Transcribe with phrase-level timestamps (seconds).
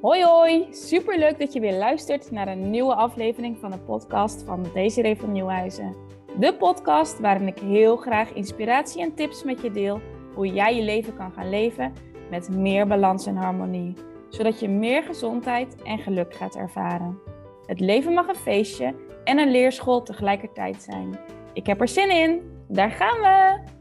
[0.00, 4.66] Hoi hoi, superleuk dat je weer luistert naar een nieuwe aflevering van de podcast van
[4.74, 5.96] Desiree van Nieuwhuizen.
[6.38, 10.00] De podcast waarin ik heel graag inspiratie en tips met je deel
[10.34, 11.92] hoe jij je leven kan gaan leven
[12.30, 13.94] met meer balans en harmonie,
[14.28, 17.18] zodat je meer gezondheid en geluk gaat ervaren.
[17.66, 18.94] Het leven mag een feestje
[19.24, 21.18] en een leerschool tegelijkertijd zijn.
[21.52, 23.79] Ik heb er zin in, daar gaan we!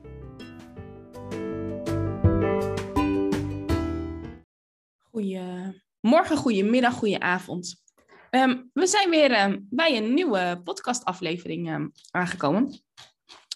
[6.01, 7.83] Goedemorgen, goedemiddag, goedenavond.
[8.31, 12.81] Um, we zijn weer um, bij een nieuwe podcastaflevering um, aangekomen.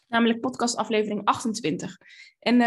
[0.08, 1.98] Namelijk podcastaflevering 28.
[2.40, 2.60] En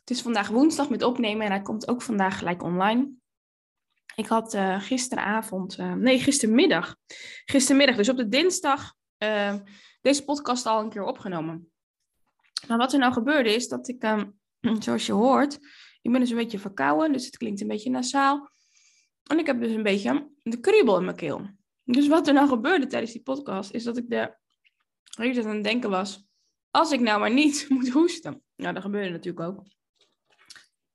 [0.00, 3.10] het is vandaag woensdag met opnemen en hij komt ook vandaag gelijk online.
[4.14, 6.96] Ik had uh, gisteravond, nee, gistermiddag,
[7.44, 8.94] gistermiddag, dus op de dinsdag,
[10.00, 11.72] deze podcast al een keer opgenomen.
[12.68, 14.16] Maar wat er nou gebeurde is dat ik,
[14.84, 15.54] zoals je hoort,
[16.02, 18.52] ik ben dus een beetje verkouden, dus het klinkt een beetje nasaal.
[19.24, 21.50] En ik heb dus een beetje de kriebel in mijn keel.
[21.84, 24.36] Dus wat er nou gebeurde tijdens die podcast, is dat ik de
[25.16, 26.26] hele aan het denken was,
[26.70, 28.42] als ik nou maar niet moet hoesten.
[28.56, 29.66] Nou, dat gebeurde natuurlijk ook.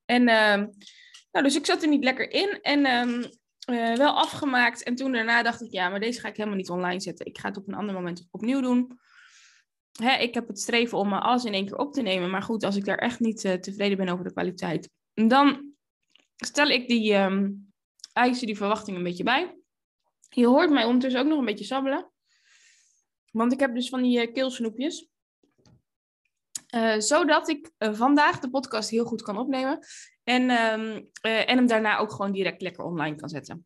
[0.06, 0.68] En, uh,
[1.32, 3.30] nou, dus ik zat er niet lekker in en uh,
[3.70, 4.84] uh, wel afgemaakt.
[4.84, 7.26] En toen daarna dacht ik, ja, maar deze ga ik helemaal niet online zetten.
[7.26, 9.00] Ik ga het op een ander moment opnieuw doen.
[10.02, 12.30] Hè, ik heb het streven om alles in één keer op te nemen.
[12.30, 15.74] Maar goed, als ik daar echt niet uh, tevreden ben over de kwaliteit, dan
[16.36, 17.69] stel ik die um,
[18.20, 19.58] eisen, die verwachting een beetje bij.
[20.30, 22.12] Je hoort mij ondertussen ook nog een beetje sabbelen.
[23.32, 25.08] Want ik heb dus van die uh, keelsnoepjes.
[26.76, 29.80] Uh, zodat ik uh, vandaag de podcast heel goed kan opnemen.
[30.24, 33.66] En, uh, en hem daarna ook gewoon direct lekker online kan zetten.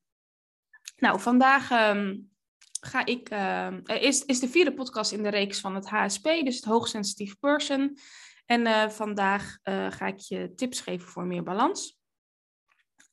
[0.98, 2.32] Nou, vandaag um,
[2.80, 3.30] ga ik.
[4.02, 7.98] is, is de vierde podcast in de reeks van het HSP, dus het hoogsensitief person.
[8.45, 9.58] En vandaag
[9.90, 12.03] ga ik je tips geven voor meer balans.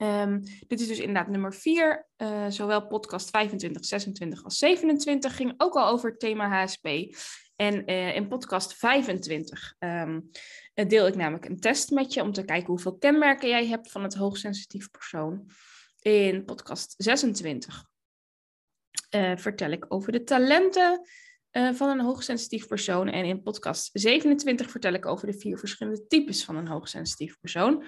[0.02, 2.06] Um, dit is dus inderdaad nummer 4.
[2.16, 6.86] Uh, zowel podcast 25, 26 als 27 ging ook al over het thema HSP.
[7.56, 10.30] En uh, in podcast 25 um,
[10.74, 14.02] deel ik namelijk een test met je om te kijken hoeveel kenmerken jij hebt van
[14.02, 15.50] het hoogsensitief persoon.
[16.00, 17.84] In podcast 26
[19.14, 21.08] uh, vertel ik over de talenten
[21.52, 23.08] van een hoogsensitief persoon.
[23.08, 27.84] En in podcast 27 vertel ik over de vier verschillende types van een hoogsensitief persoon.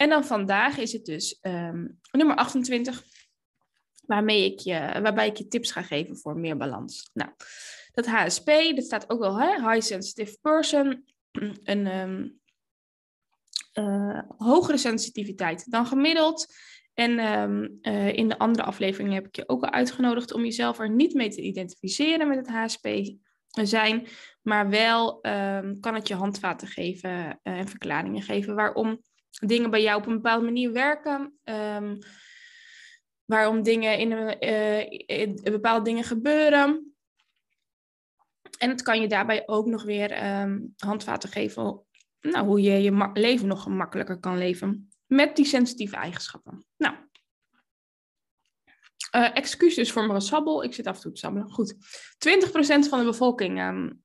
[0.00, 3.04] En dan vandaag is het dus um, nummer 28,
[4.06, 7.10] waarmee ik je, waarbij ik je tips ga geven voor meer balans.
[7.12, 7.30] Nou,
[7.92, 9.70] dat HSP, dat staat ook wel, hè?
[9.70, 11.04] High Sensitive Person,
[11.62, 12.40] een um,
[14.36, 16.54] hogere sensitiviteit dan gemiddeld.
[16.94, 20.78] En um, uh, in de andere aflevering heb ik je ook al uitgenodigd om jezelf
[20.78, 22.88] er niet mee te identificeren met het HSP
[23.50, 24.06] zijn,
[24.42, 25.20] maar wel
[25.80, 29.00] kan het je handvaten geven uh, en verklaringen geven waarom
[29.30, 31.38] dingen bij jou op een bepaalde manier werken.
[31.44, 31.98] Um,
[33.30, 36.94] waarom dingen in, een, uh, in bepaalde dingen gebeuren.
[38.58, 41.84] En het kan je daarbij ook nog weer um, handvaten geven
[42.20, 46.66] nou, hoe je je leven nog gemakkelijker kan leven met die sensitieve eigenschappen.
[46.76, 46.94] Nou,
[49.16, 50.64] uh, excuses voor mijn sabbel.
[50.64, 51.50] Ik zit af en toe te sabbelen.
[51.50, 51.74] Goed.
[51.74, 51.78] 20%
[52.88, 54.02] van de bevolking um,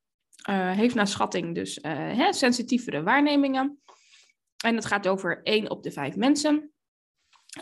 [0.49, 3.79] uh, heeft naar schatting dus hè, sensitievere waarnemingen.
[4.63, 6.73] En het gaat over één op de vijf mensen.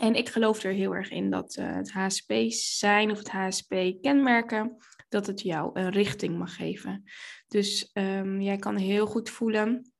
[0.00, 3.74] En ik geloof er heel erg in dat uh, het HSP zijn of het HSP
[4.00, 4.76] kenmerken,
[5.08, 7.04] dat het jou een richting mag geven.
[7.48, 9.92] Dus um, jij kan heel goed voelen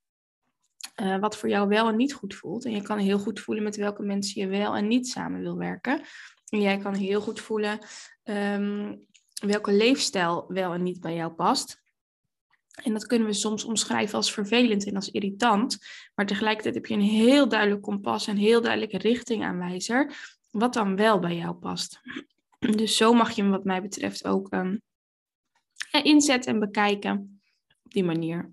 [1.03, 2.65] uh, wat voor jou wel en niet goed voelt.
[2.65, 5.56] En je kan heel goed voelen met welke mensen je wel en niet samen wil
[5.56, 6.00] werken.
[6.49, 7.78] En jij kan heel goed voelen
[8.25, 9.06] um,
[9.47, 11.83] welke leefstijl wel en niet bij jou past.
[12.82, 15.78] En dat kunnen we soms omschrijven als vervelend en als irritant.
[16.14, 20.14] Maar tegelijkertijd heb je een heel duidelijk kompas, een heel duidelijke richtingaanwijzer,
[20.50, 22.00] wat dan wel bij jou past.
[22.58, 24.82] Dus zo mag je hem wat mij betreft ook um,
[26.02, 27.40] inzetten en bekijken
[27.84, 28.52] op die manier.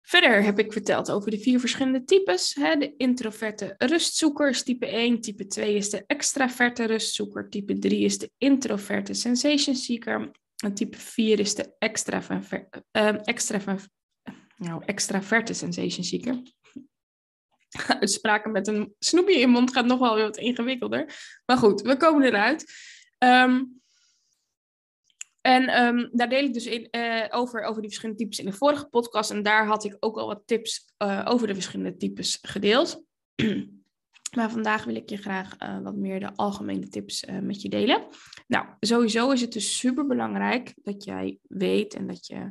[0.00, 2.54] Verder heb ik verteld over de vier verschillende types.
[2.54, 2.76] Hè?
[2.76, 8.18] De introverte rustzoeker is type 1, type 2 is de extraverte rustzoeker, type 3 is
[8.18, 10.30] de introverte sensation seeker
[10.64, 12.22] en type 4 is de extra,
[12.92, 13.78] uh, extra,
[14.56, 14.82] nou,
[15.44, 16.42] sensation seeker.
[18.00, 21.14] Uitspraken met een snoepje in mond gaat nog wel weer wat ingewikkelder.
[21.46, 22.72] Maar goed, we komen eruit.
[23.18, 23.80] Um,
[25.40, 28.52] en um, daar deel ik dus in, uh, over, over die verschillende types in de
[28.52, 29.30] vorige podcast.
[29.30, 33.04] En daar had ik ook al wat tips uh, over de verschillende types gedeeld.
[34.36, 37.68] Maar vandaag wil ik je graag uh, wat meer de algemene tips uh, met je
[37.68, 38.06] delen.
[38.46, 42.50] Nou, sowieso is het dus super belangrijk dat jij weet en dat je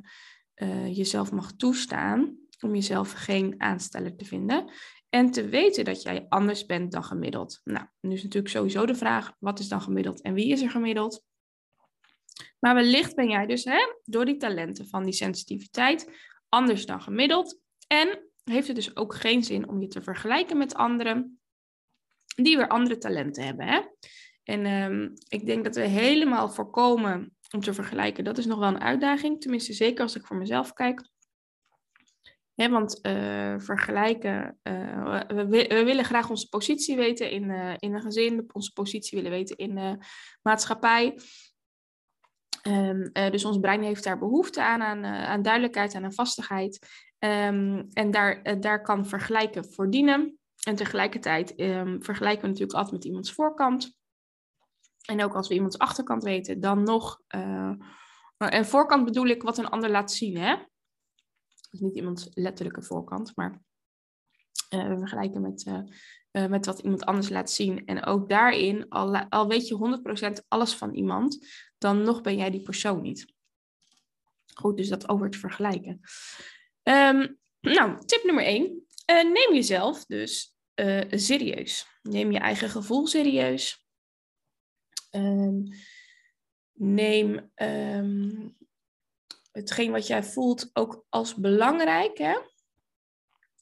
[0.56, 4.72] uh, jezelf mag toestaan om jezelf geen aansteller te vinden.
[5.10, 7.62] En te weten dat jij anders bent dan gemiddeld.
[7.64, 10.70] Nou, nu is natuurlijk sowieso de vraag, wat is dan gemiddeld en wie is er
[10.70, 11.24] gemiddeld?
[12.60, 16.12] Maar wellicht ben jij dus hè, door die talenten van die sensitiviteit
[16.50, 17.60] anders dan gemiddeld.
[17.88, 21.37] En heeft het dus ook geen zin om je te vergelijken met anderen
[22.44, 23.68] die weer andere talenten hebben.
[23.68, 23.82] Hè?
[24.44, 28.68] En um, ik denk dat we helemaal voorkomen om te vergelijken, dat is nog wel
[28.68, 29.42] een uitdaging.
[29.42, 31.02] Tenminste, zeker als ik voor mezelf kijk.
[32.56, 38.50] want uh, vergelijken, uh, we, willen graag onze positie weten in, uh, in een gezin,
[38.54, 39.98] onze positie willen weten in de
[40.42, 41.20] maatschappij.
[42.68, 46.80] Um, dus ons brein heeft daar behoefte aan, aan, aan duidelijkheid en aan vastigheid.
[47.20, 50.38] Um, en daar, daar kan vergelijken voor dienen.
[50.64, 53.96] En tegelijkertijd um, vergelijken we natuurlijk altijd met iemands voorkant.
[55.06, 57.22] En ook als we iemands achterkant weten, dan nog.
[57.36, 57.74] Uh,
[58.38, 60.56] en voorkant bedoel ik wat een ander laat zien, hè?
[61.70, 63.62] Dus niet iemands letterlijke voorkant, maar
[64.74, 67.86] uh, we vergelijken met, uh, met wat iemand anders laat zien.
[67.86, 70.00] En ook daarin, al, al weet je
[70.42, 73.34] 100% alles van iemand, dan nog ben jij die persoon niet.
[74.54, 76.00] Goed, dus dat over het vergelijken.
[76.84, 78.87] Um, nou, tip nummer 1.
[79.08, 80.56] Neem jezelf dus
[81.10, 81.88] serieus.
[82.02, 83.86] Neem je eigen gevoel serieus.
[85.12, 85.64] Um,
[86.74, 88.58] neem um,
[89.52, 92.18] hetgeen wat jij voelt ook als belangrijk.
[92.18, 92.38] Hè?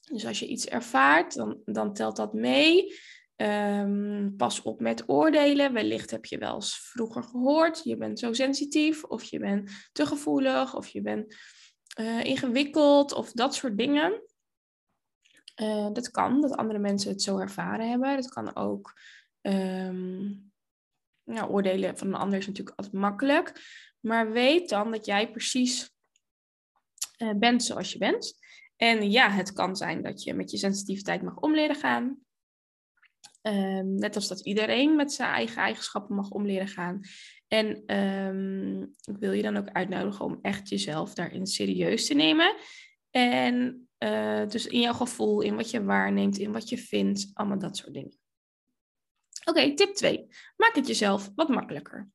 [0.00, 2.94] Dus als je iets ervaart, dan, dan telt dat mee.
[3.36, 5.72] Um, pas op met oordelen.
[5.72, 10.06] Wellicht heb je wel eens vroeger gehoord, je bent zo sensitief, of je bent te
[10.06, 11.36] gevoelig, of je bent
[12.00, 14.22] uh, ingewikkeld, of dat soort dingen.
[15.62, 18.16] Uh, dat kan, dat andere mensen het zo ervaren hebben.
[18.16, 19.00] Dat kan ook
[21.24, 23.52] nou, oordelen van een ander is natuurlijk altijd makkelijk.
[24.00, 25.90] Maar weet dan dat jij precies
[27.18, 28.38] uh, bent zoals je bent.
[28.76, 32.18] En ja, het kan zijn dat je met je sensitiviteit mag omleren gaan.
[33.42, 37.00] Um, net als dat iedereen met zijn eigen eigenschappen mag omleren gaan.
[37.48, 42.56] En um, ik wil je dan ook uitnodigen om echt jezelf daarin serieus te nemen.
[43.10, 47.58] En uh, dus in jouw gevoel, in wat je waarneemt, in wat je vindt, allemaal
[47.58, 48.18] dat soort dingen.
[49.44, 50.26] Oké, tip 2.
[50.56, 52.10] Maak het jezelf wat makkelijker.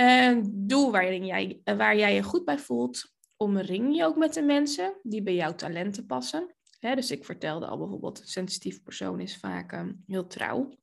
[0.00, 3.14] Uh, doe jij, uh, waar jij je goed bij voelt.
[3.36, 6.54] Omring je ook met de mensen die bij jouw talenten passen.
[6.78, 10.78] Hè, dus ik vertelde al bijvoorbeeld, een sensitief persoon is vaak uh, heel trouw.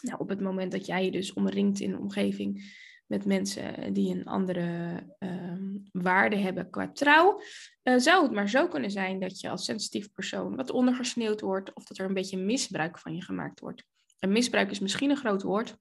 [0.00, 2.62] Nou, op het moment dat jij je dus omringt in een omgeving
[3.06, 7.40] met mensen die een andere ehm, waarde hebben qua trouw,
[7.82, 11.74] eh, zou het maar zo kunnen zijn dat je als sensitief persoon wat ondergesneeuwd wordt
[11.74, 13.84] of dat er een beetje misbruik van je gemaakt wordt.
[14.18, 15.76] En misbruik is misschien een groot woord.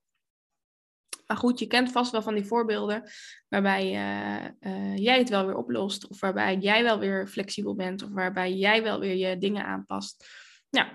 [1.28, 3.10] Maar goed, je kent vast wel van die voorbeelden
[3.48, 8.04] waarbij uh, uh, jij het wel weer oplost, of waarbij jij wel weer flexibel bent,
[8.04, 10.26] of waarbij jij wel weer je dingen aanpast.
[10.70, 10.88] Nou,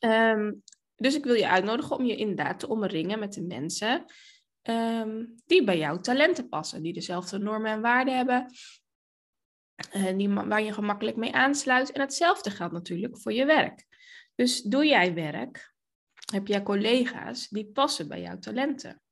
[0.00, 0.62] um,
[0.96, 4.04] dus ik wil je uitnodigen om je inderdaad te omringen met de mensen
[4.62, 8.46] um, die bij jouw talenten passen, die dezelfde normen en waarden hebben,
[9.94, 11.92] uh, die, waar je gemakkelijk mee aansluit.
[11.92, 13.86] En hetzelfde geldt natuurlijk voor je werk.
[14.34, 15.70] Dus doe jij werk
[16.30, 19.02] heb jij collega's die passen bij jouw talenten?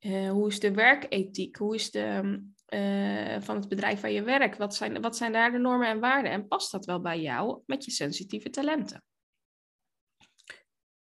[0.00, 1.56] Uh, hoe is de werkethiek?
[1.56, 2.40] Hoe is de
[2.74, 4.58] uh, van het bedrijf waar je werkt?
[4.58, 6.32] Wat zijn, wat zijn daar de normen en waarden?
[6.32, 9.02] En past dat wel bij jou met je sensitieve talenten?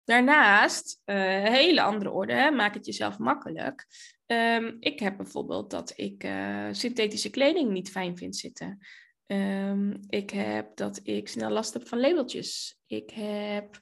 [0.05, 3.87] Daarnaast, uh, hele andere orde, hè, maak het jezelf makkelijk.
[4.27, 6.29] Um, ik heb bijvoorbeeld dat ik
[6.73, 8.79] synthetische kleding niet fijn vind zitten.
[9.27, 12.79] Um, ik heb dat ik snel last heb van labeltjes.
[12.87, 13.81] Ik heb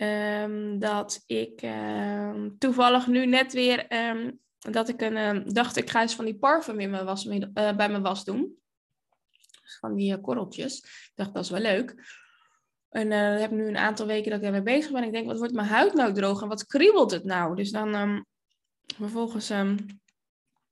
[0.00, 1.66] Um, dat ik
[2.58, 3.86] toevallig nu net weer,
[4.58, 7.74] dat ik een, dacht ik ga eens van die parfum in mijn was, uh, bij
[7.74, 8.56] mijn was doen.
[9.62, 10.78] Dus van die korreltjes.
[10.78, 11.94] Ik dacht, dat is wel leuk.
[12.88, 15.02] En uh, heb nu een aantal weken dat ik daarmee bezig ben.
[15.02, 17.56] Ik denk, wat wordt mijn huid nou droog en wat kriebelt het nou?
[17.56, 18.24] Dus dan
[18.96, 20.00] vervolgens aan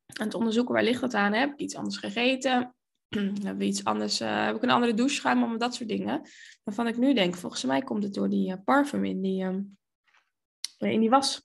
[0.07, 1.33] het onderzoeken waar ligt dat aan.
[1.33, 2.75] Heb ik iets anders gegeten?
[3.59, 6.29] we iets anders, uh, heb ik een andere doucheschuim om dat soort dingen.
[6.65, 10.93] Waarvan ik nu denk, volgens mij komt het door die uh, parfum in die, uh,
[10.93, 11.43] in die was.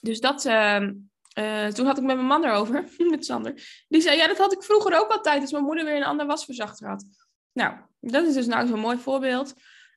[0.00, 0.94] Dus dat, ehm,
[1.32, 3.84] eh, toen had ik met mijn man erover, met Sander.
[3.88, 6.26] Die zei, ja, dat had ik vroeger ook altijd, als mijn moeder weer een ander
[6.26, 7.04] wasverzachter had.
[7.52, 7.76] Nou,
[8.10, 9.54] dat is dus nou zo'n mooi voorbeeld.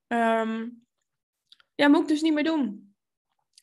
[0.08, 0.86] Um,
[1.76, 2.96] ja, moet ik dus niet meer doen.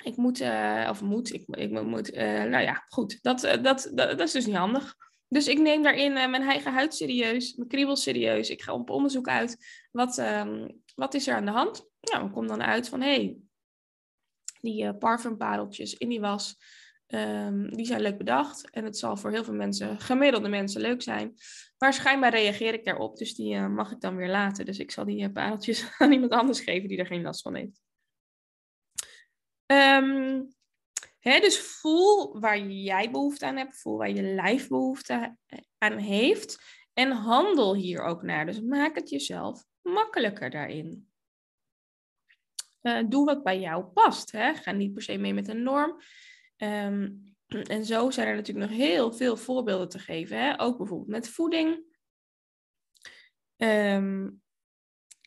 [0.05, 0.41] Ik moet,
[0.89, 1.47] of moet, ik,
[1.83, 3.19] moet, nou ja, goed.
[3.23, 4.97] Dat, dat, dat, dat is dus niet handig.
[5.29, 8.51] Dus ik neem daarin mijn eigen huid serieus, mijn kriebels serieus.
[8.51, 9.57] Ik ga op onderzoek uit.
[9.91, 11.87] Wat, um, wat is er aan de hand?
[12.01, 13.37] Nou, ik kom dan uit van, hé, hey,
[14.61, 16.57] die parfumpareltjes in die was,
[17.07, 18.71] um, die zijn leuk bedacht.
[18.71, 21.35] En het zal voor heel veel mensen, gemiddelde mensen, leuk zijn.
[21.83, 24.65] Maar schijnbaar reageer ik daarop, dus die mag ik dan weer laten.
[24.65, 27.83] Dus ik zal die pareltjes aan iemand anders geven die er geen last van heeft.
[29.67, 30.55] Um,
[31.19, 35.37] hè, dus voel waar jij behoefte aan hebt, voel waar je lijf behoefte
[35.79, 36.62] aan heeft
[36.93, 38.47] en handel hier ook naar.
[38.47, 41.09] Dus maak het jezelf makkelijker daarin.
[42.83, 44.33] Uh, doe wat bij jou past.
[44.33, 44.55] Hè?
[44.55, 46.01] Ga niet per se mee met een norm.
[46.57, 50.39] Um, en zo zijn er natuurlijk nog heel veel voorbeelden te geven.
[50.39, 50.61] Hè?
[50.61, 51.85] Ook bijvoorbeeld met voeding.
[53.57, 54.43] Um,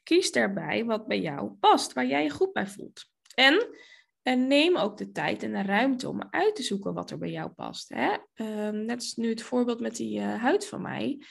[0.04, 3.06] kies daarbij wat bij jou past, waar jij je goed bij voelt.
[3.36, 3.68] En
[4.26, 7.30] en neem ook de tijd en de ruimte om uit te zoeken wat er bij
[7.30, 7.90] jou past.
[7.90, 8.18] Hè?
[8.34, 11.22] Ehm, net als nu het voorbeeld met die uh, huid van mij.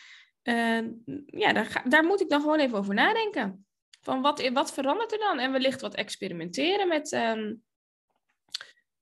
[0.43, 0.81] Uh,
[1.27, 3.67] ja, daar, daar, moet ik dan gewoon even over nadenken.
[4.01, 5.39] Van wat, wat verandert er dan?
[5.39, 7.09] En wellicht wat experimenteren met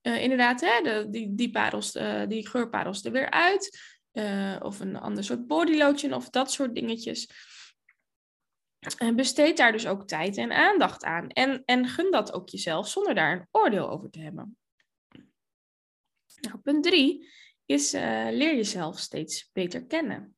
[0.03, 3.91] uh, inderdaad hè, die, die, parels, uh, die geurparels er weer uit.
[4.63, 7.29] of een ander soort bodylotion of dat soort dingetjes.
[9.15, 11.29] Besteed daar dus ook tijd en aandacht aan.
[11.29, 14.57] En, en gun dat ook jezelf zonder daar een oordeel over te hebben.
[16.41, 17.29] Nou, punt drie
[17.67, 20.37] is leer jezelf steeds beter kennen.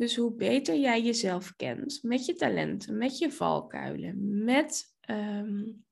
[0.00, 5.84] Dus hoe beter jij jezelf kent, met je talenten, met je valkuilen, met um,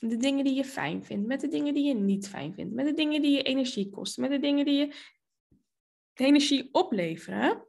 [0.00, 2.86] de dingen die je fijn vindt, met de dingen die je niet fijn vindt, met
[2.86, 4.94] de dingen die je energie kosten, met de dingen die je
[6.14, 7.66] energie opleveren,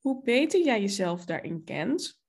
[0.00, 2.20] hoe beter jij jezelf daarin kent,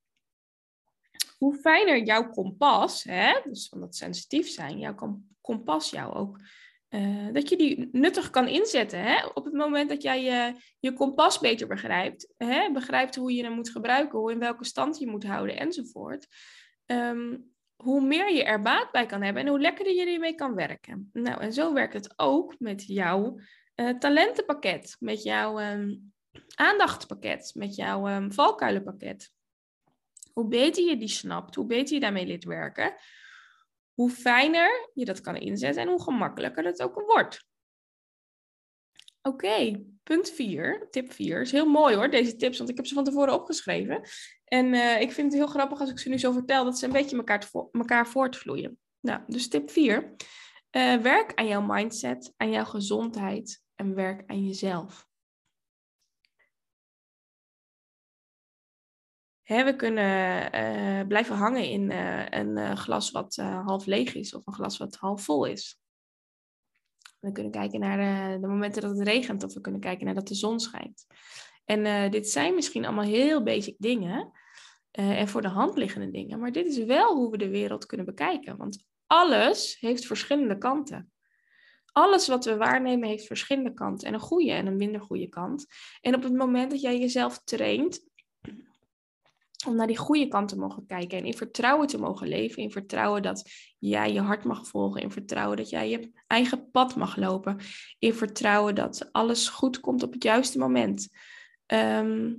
[1.37, 6.39] hoe fijner jouw kompas, hè, dus van dat sensitief zijn, jouw kompas jou ook,
[6.89, 8.99] uh, dat je die nuttig kan inzetten.
[8.99, 9.25] Hè?
[9.25, 12.71] Op het moment dat jij je, je kompas beter begrijpt, hè?
[12.71, 16.27] begrijpt hoe je hem moet gebruiken, hoe in welke stand je moet houden enzovoort.
[16.85, 17.52] Um,
[17.83, 21.09] hoe meer je er baat bij kan hebben en hoe lekkerder je ermee kan werken.
[21.13, 23.39] Nou, en zo werkt het ook met jouw
[23.75, 26.13] uh, talentenpakket, met jouw um,
[26.55, 29.31] aandachtspakket, met jouw um, valkuilenpakket.
[30.33, 32.95] Hoe beter je die snapt, hoe beter je daarmee leert werken,
[33.93, 37.45] hoe fijner je dat kan inzetten en hoe gemakkelijker het ook wordt.
[39.21, 41.41] Oké, punt 4, tip 4.
[41.41, 44.01] Is heel mooi hoor, deze tips, want ik heb ze van tevoren opgeschreven.
[44.45, 46.85] En uh, ik vind het heel grappig als ik ze nu zo vertel, dat ze
[46.85, 48.79] een beetje elkaar, vo elkaar voortvloeien.
[48.99, 50.15] Nou, dus tip 4.
[50.71, 55.07] Uh, eh, werk aan jouw mindset, aan jouw gezondheid en werk aan jezelf.
[59.41, 64.53] Hè, we kunnen uh, blijven hangen in een glas wat half leeg is of een
[64.53, 65.82] glas wat half vol is.
[67.23, 70.15] We kunnen kijken naar de, de, momenten dat het regent of we kunnen kijken naar
[70.15, 71.05] dat de zon schijnt.
[71.65, 74.31] En dit zijn misschien allemaal heel basic dingen
[74.91, 78.05] en voor de hand liggende dingen, maar dit is wel hoe we de wereld kunnen
[78.05, 78.57] bekijken.
[78.57, 81.11] Want alles heeft verschillende kanten.
[81.91, 85.65] Alles wat we waarnemen heeft verschillende kanten en een goede en een minder goede kant.
[86.01, 88.07] En op het moment dat jij jezelf traint
[89.65, 92.63] om naar die goede kant te mogen kijken en in vertrouwen te mogen leven.
[92.63, 95.01] In vertrouwen dat jij je hart mag volgen.
[95.01, 97.57] In vertrouwen dat jij je eigen pad mag lopen.
[97.99, 101.09] In vertrouwen dat alles goed komt op het juiste moment.
[101.65, 102.33] Ehm,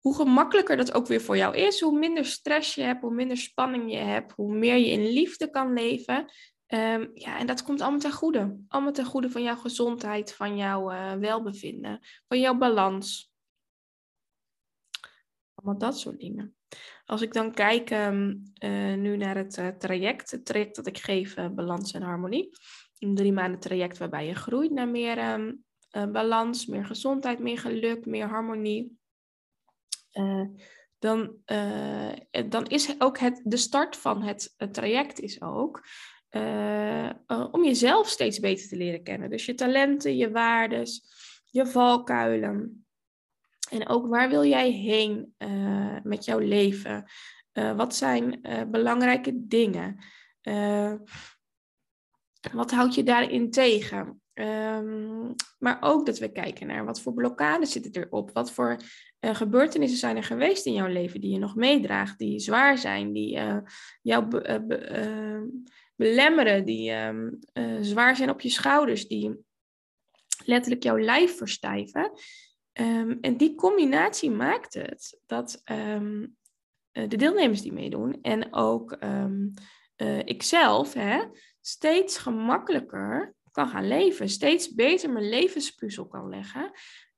[0.00, 3.36] hoe gemakkelijker dat ook weer voor jou is, hoe minder stress je hebt, hoe minder
[3.36, 6.32] spanning je hebt, hoe meer je in liefde kan leven.
[6.66, 8.56] Um, ja, en dat komt allemaal ten goede.
[8.68, 13.33] Allemaal ten goede van jouw gezondheid, van jouw uh, welbevinden, van jouw balans.
[15.64, 16.54] Allemaal dat soort dingen.
[17.04, 20.98] Als ik dan kijk um, uh, nu naar het uh, traject, het traject dat ik
[20.98, 22.50] geef, uh, Balans en Harmonie.
[22.98, 25.64] Een drie maanden traject waarbij je groeit naar meer um,
[26.12, 28.98] balans, meer gezondheid, meer geluk, meer harmonie.
[30.98, 31.36] dan,
[32.48, 35.86] dan is ook het, de start van het, het traject is ook
[37.50, 39.30] om jezelf steeds beter te leren kennen.
[39.30, 41.02] Dus je talenten, je waardes,
[41.50, 42.83] je valkuilen.
[43.70, 47.04] En ook waar wil jij heen uh, met jouw leven?
[47.52, 49.98] Uh, wat zijn uh, belangrijke dingen?
[52.52, 54.20] wat houd je daarin tegen?
[54.34, 58.30] Um, maar ook dat we kijken naar wat voor blokkades zitten erop.
[58.32, 58.76] Wat voor
[59.20, 63.40] gebeurtenissen zijn er geweest in jouw leven die je nog meedraagt, die zwaar zijn, die
[64.02, 65.50] jou be, be,
[65.96, 67.38] belemmeren, die um,
[67.80, 69.44] zwaar zijn op je schouders, die
[70.44, 72.12] letterlijk jouw lijf verstijven.
[72.80, 76.36] Um, en die combinatie maakt het dat um,
[76.92, 79.52] de deelnemers die meedoen en ook um,
[79.96, 81.22] uh, ikzelf hè,
[81.60, 86.70] steeds gemakkelijker kan gaan leven, steeds beter mijn levenspuzzel kan leggen,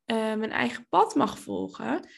[0.07, 2.09] uh, mijn eigen pad mag volgen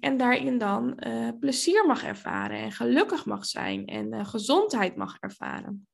[0.00, 1.02] en daarin dan
[1.40, 5.88] plezier mag ervaren en gelukkig mag zijn en gezondheid mag ervaren.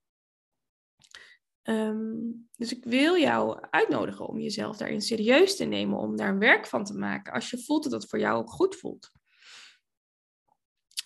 [1.66, 2.16] Ehm,
[2.56, 6.84] dus ik wil jou uitnodigen om jezelf daarin serieus te nemen, om daar werk van
[6.84, 9.10] te maken, als je voelt dat het voor jou ook goed voelt.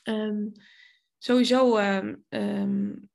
[0.02, 0.48] Ehm,
[1.18, 2.24] sowieso um,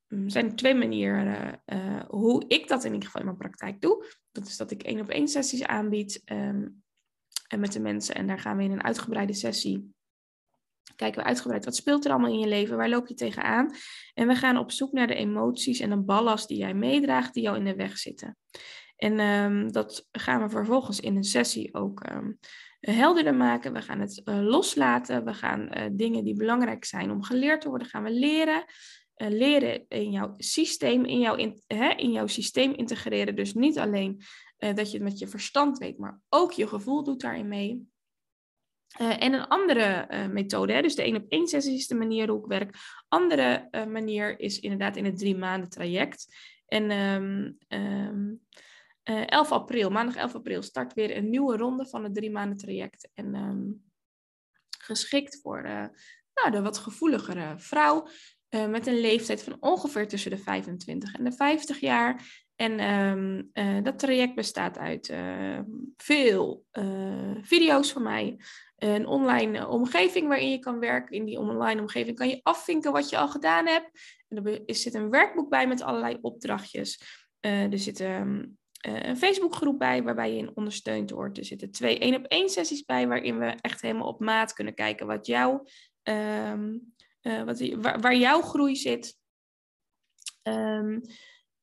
[0.08, 4.06] zijn er twee manieren uh, hoe ik dat in ieder geval in mijn praktijk doe.
[4.32, 6.84] Dat is dat ik één op één sessies aanbied en
[7.58, 8.16] met de mensen.
[8.16, 9.95] En daar gaan we in een uitgebreide sessie
[10.96, 13.76] kijken we uitgebreid wat speelt er allemaal in je leven, waar loop je tegenaan.
[14.14, 17.44] En we gaan op zoek naar de emoties en de ballast die jij meedraagt, die
[17.44, 18.38] jou in de weg zitten.
[18.96, 22.40] En um, dat gaan we vervolgens in een sessie ook um,
[22.80, 23.74] helderder maken.
[23.74, 25.26] We gaan het uh, loslaten.
[25.26, 28.64] We gaan uh, dingen die belangrijk zijn om geleerd te worden, gaan we leren.
[29.18, 33.36] Uh, leren in jouw systeem, in jouw, hè, in jouw systeem integreren.
[33.36, 34.22] Dus niet alleen
[34.58, 37.88] dat je het met je verstand weet, maar ook je gevoel doet daarin mee.
[39.02, 41.96] Uh, en een andere uh, methode, hè, dus de één op één sessie is de
[41.96, 42.76] manier hoe ik werk.
[43.08, 46.36] Andere uh, manier is inderdaad in het drie maanden traject.
[46.68, 48.42] En um, um,
[49.04, 53.10] 11 april, maandag 11 april, start weer een nieuwe ronde van het drie maanden traject.
[53.14, 53.84] En um,
[54.80, 55.62] geschikt voor
[56.34, 58.08] nou, de wat gevoeligere vrouw
[58.50, 62.45] met een leeftijd van ongeveer tussen de 25 en de 50 jaar.
[62.56, 63.52] En um,
[63.84, 65.60] dat traject bestaat uit uh,
[65.98, 68.38] veel uh, video's van mij,
[68.78, 71.16] een online omgeving waarin je kan werken.
[71.16, 73.90] In die online omgeving kan je afvinken wat je al gedaan hebt.
[74.28, 77.02] En er zit een werkboek bij met allerlei opdrachtjes.
[77.40, 81.38] Er zit um, een Facebookgroep bij waarbij je ondersteund wordt.
[81.38, 84.74] Er zitten twee één op één sessies bij waarin we echt helemaal op maat kunnen
[84.74, 85.66] kijken wat jouw,
[86.04, 89.18] um, wat, waar, waar, jouw groei zit.
[90.44, 91.02] Um,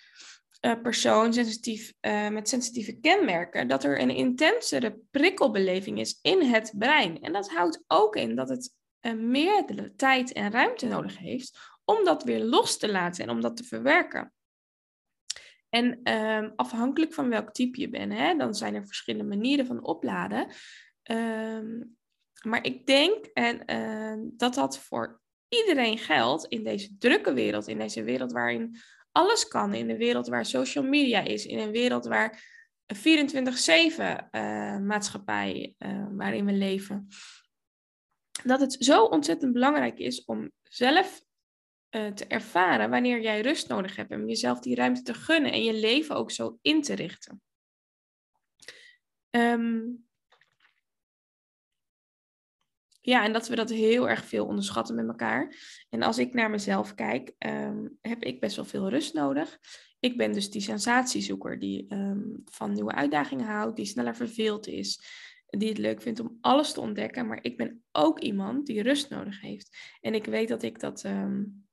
[0.83, 1.93] persoon, sensitief,
[2.31, 7.21] met sensitieve kenmerken, dat er een intensere prikkelbeleving is in het brein.
[7.21, 8.75] En dat houdt ook in dat het
[9.14, 9.64] meer
[9.97, 13.64] tijd en ruimte nodig heeft om dat weer los te laten en om dat te
[13.64, 14.33] verwerken.
[15.69, 19.85] En um, afhankelijk van welk type je bent, hè, dan zijn er verschillende manieren van
[19.85, 20.49] opladen.
[21.11, 21.97] Um,
[22.42, 27.79] maar ik denk en, uh, dat dat voor iedereen geldt in deze drukke wereld, in
[27.79, 28.77] deze wereld waarin
[29.12, 32.55] alles kan, in de wereld waar social media is, in een wereld waar
[32.95, 37.09] 24-7 uh, maatschappij uh, waarin we leven
[38.44, 41.25] dat het zo ontzettend belangrijk is om zelf
[41.90, 45.64] uh, te ervaren wanneer jij rust nodig hebt om jezelf die ruimte te gunnen en
[45.64, 47.42] je leven ook zo in te richten.
[49.31, 50.07] Um,
[53.01, 55.55] ja, en dat we dat heel erg veel onderschatten met elkaar.
[55.90, 59.59] En als ik naar mezelf kijk, um, heb ik best wel veel rust nodig.
[60.01, 65.01] Ik ben dus die sensatiezoeker die um, van nieuwe uitdagingen houdt, die sneller verveeld is,
[65.47, 67.27] die het leuk vindt om alles te ontdekken.
[67.27, 69.77] Maar ik ben ook iemand die rust nodig heeft.
[70.01, 71.67] En ik weet dat ik dat, um,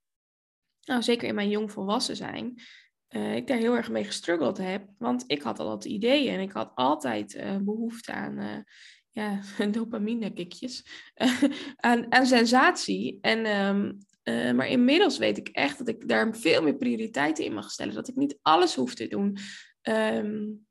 [0.82, 2.62] nou, zeker in mijn jong volwassen zijn,
[3.10, 4.88] uh, ik daar heel erg mee gestruggeld heb.
[4.98, 8.58] Want ik had altijd ideeën en ik had altijd uh, behoefte aan uh,
[9.10, 9.40] ja,
[9.72, 10.86] dopamine-kikjes,
[12.10, 13.18] aan, sensatie.
[13.22, 13.98] En, um,
[14.56, 17.94] maar inmiddels weet ik echt dat ik daar veel meer prioriteiten in mag stellen.
[17.94, 19.38] Dat ik niet alles hoef te doen.
[19.82, 20.66] Um,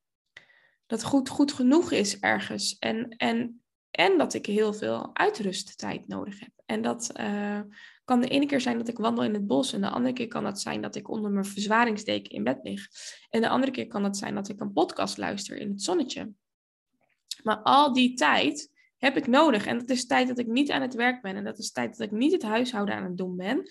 [0.93, 2.77] dat goed, goed genoeg is ergens.
[2.79, 6.51] En, en, en dat ik heel veel uitrusttijd nodig heb.
[6.67, 7.61] En dat uh,
[8.05, 9.73] kan de ene keer zijn dat ik wandel in het bos.
[9.73, 12.89] En de andere keer kan dat zijn dat ik onder mijn verzwaringsdeken in bed lig.
[13.31, 16.33] En de andere keer kan dat zijn dat ik een podcast luister in het zonnetje.
[17.43, 19.67] Maar al die tijd heb ik nodig.
[19.67, 21.37] En dat is tijd dat ik niet aan het werk ben.
[21.37, 23.71] En dat is tijd dat ik niet het huishouden aan het doen ben.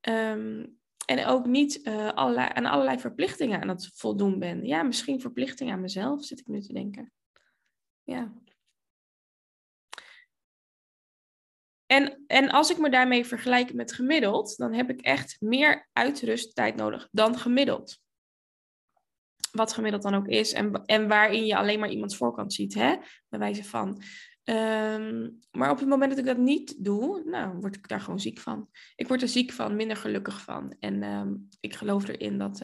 [0.00, 0.66] Ehm,
[1.10, 4.66] en ook niet uh, allerlei, aan allerlei verplichtingen aan het voldoen ben.
[4.66, 7.12] Ja, misschien verplichtingen aan mezelf, zit ik nu te denken.
[8.02, 8.32] Ja.
[11.86, 16.76] En, en als ik me daarmee vergelijk met gemiddeld, dan heb ik echt meer uitrusttijd
[16.76, 17.98] nodig dan gemiddeld.
[19.52, 22.96] Wat gemiddeld dan ook is en, en waarin je alleen maar iemands voorkant ziet, hè?
[23.28, 24.02] bij wijze van.
[24.50, 28.20] Um, maar op het moment dat ik dat niet doe, nou, word ik daar gewoon
[28.20, 28.68] ziek van.
[28.96, 30.76] Ik word er ziek van, minder gelukkig van.
[30.78, 32.60] En um, ik geloof erin dat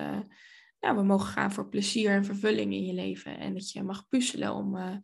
[0.80, 3.38] nou, we mogen gaan voor plezier en vervulling in je leven.
[3.38, 4.96] En dat je mag puzzelen om uh,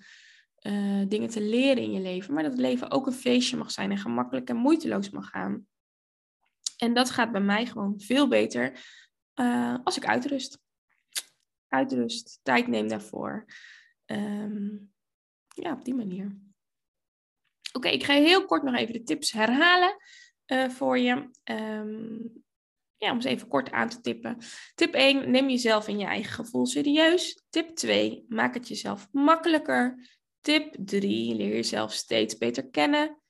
[0.63, 2.35] uh, dingen te leren in je leven.
[2.35, 5.67] Maar dat het leven ook een feestje mag zijn en gemakkelijk en moeiteloos mag gaan.
[6.77, 8.81] En dat gaat bij mij gewoon veel beter
[9.85, 10.61] als ik uitrust.
[11.69, 13.45] Uitrust, tijd neem daarvoor.
[14.07, 14.93] Um,
[15.49, 16.37] ja, op die manier.
[17.73, 19.97] Oké, ik ga heel kort nog even de tips herhalen
[20.47, 21.31] uh, voor je.
[21.45, 22.43] Um,
[22.97, 24.39] ja, om ze even kort aan te tippen.
[24.75, 27.45] Tip 1, neem jezelf en je eigen gevoel serieus.
[27.51, 30.09] Tip 2, maak het jezelf makkelijker.
[30.41, 33.23] Tip 3, leer jezelf steeds beter kennen.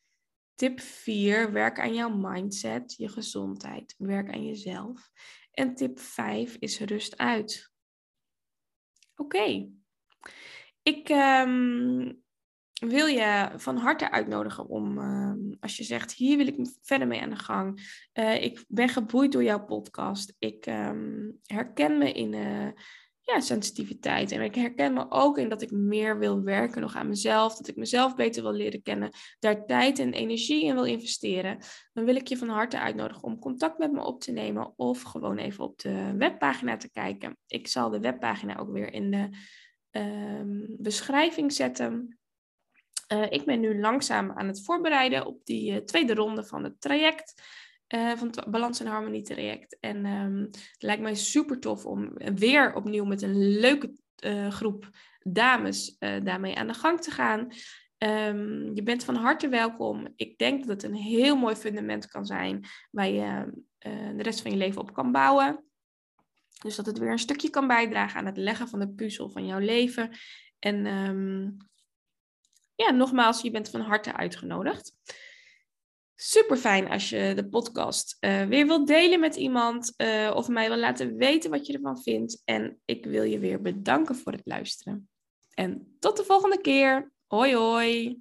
[0.54, 3.94] Tip 4, werk aan jouw mindset, je gezondheid.
[3.98, 5.10] Werk aan jezelf.
[5.50, 7.72] En tip 5 is rust uit.
[9.16, 9.68] Oké.
[10.82, 12.21] Ik um,
[12.88, 17.20] wil je van harte uitnodigen om, uh, als je zegt, hier wil ik verder mee
[17.20, 17.98] aan de gang.
[18.14, 20.34] Uh, ik ben geboeid door jouw podcast.
[20.38, 22.68] Ik um, herken me in uh,
[23.20, 24.32] ja, sensitiviteit.
[24.32, 27.56] En ik herken me ook in dat ik meer wil werken nog aan mezelf.
[27.56, 29.10] Dat ik mezelf beter wil leren kennen.
[29.38, 31.58] Daar tijd en energie in wil investeren.
[31.92, 34.72] Dan wil ik je van harte uitnodigen om contact met me op te nemen.
[34.76, 37.36] Of gewoon even op de webpagina te kijken.
[37.46, 39.28] Ik zal de webpagina ook weer in de
[39.90, 42.16] um, beschrijving zetten.
[43.12, 46.80] Uh, ik ben nu langzaam aan het voorbereiden op die uh, tweede ronde van het
[46.80, 47.42] traject.
[47.94, 49.76] Uh, van het Balans en Harmonie traject.
[49.80, 53.94] En um, het lijkt mij super tof om weer opnieuw met een leuke
[54.48, 54.90] groep
[55.22, 57.40] dames daarmee aan de gang te gaan.
[57.98, 60.12] Um, je bent van harte welkom.
[60.16, 63.52] Ik denk dat het een heel mooi fundament kan zijn waar je
[64.16, 65.64] de rest van je leven op kan bouwen.
[66.62, 69.46] Dus dat het weer een stukje kan bijdragen aan het leggen van de puzzel van
[69.46, 70.10] jouw leven.
[70.58, 71.56] En um,
[72.74, 74.92] ja, nogmaals, je bent van harte uitgenodigd.
[76.14, 80.68] Super fijn als je de podcast uh, weer wilt delen met iemand uh, of mij
[80.68, 82.42] wil laten weten wat je ervan vindt.
[82.44, 85.08] En ik wil je weer bedanken voor het luisteren.
[85.54, 87.12] En tot de volgende keer.
[87.26, 88.20] Hoi hoi.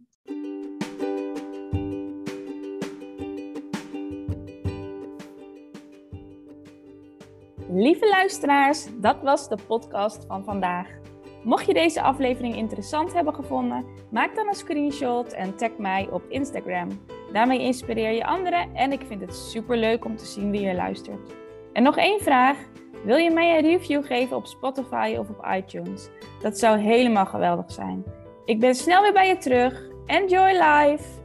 [7.74, 11.01] Lieve luisteraars, dat was de podcast van vandaag.
[11.44, 16.22] Mocht je deze aflevering interessant hebben gevonden, maak dan een screenshot en tag mij op
[16.28, 16.88] Instagram.
[17.34, 20.76] Daarmee inspireer je anderen en ik vind het super leuk om te zien wie er
[20.76, 21.32] luistert.
[21.74, 22.58] En nog één vraag.
[23.04, 26.10] Wil je mij een review geven op Spotify of op iTunes?
[26.42, 28.04] Dat zou helemaal geweldig zijn.
[28.46, 29.90] Ik ben snel weer bij je terug.
[30.06, 31.21] Enjoy life!